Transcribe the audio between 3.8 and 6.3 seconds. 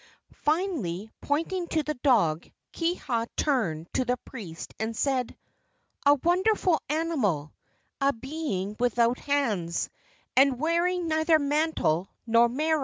to the priest and said: "A